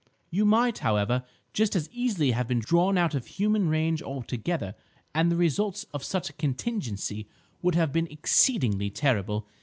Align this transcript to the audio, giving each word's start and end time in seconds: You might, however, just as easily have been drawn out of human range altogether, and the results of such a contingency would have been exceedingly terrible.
You 0.31 0.45
might, 0.45 0.79
however, 0.79 1.23
just 1.53 1.75
as 1.75 1.87
easily 1.91 2.31
have 2.31 2.47
been 2.47 2.57
drawn 2.57 2.97
out 2.97 3.13
of 3.13 3.27
human 3.27 3.69
range 3.69 4.01
altogether, 4.01 4.73
and 5.13 5.31
the 5.31 5.35
results 5.35 5.83
of 5.93 6.03
such 6.03 6.27
a 6.27 6.33
contingency 6.33 7.27
would 7.61 7.75
have 7.75 7.93
been 7.93 8.07
exceedingly 8.07 8.89
terrible. 8.89 9.47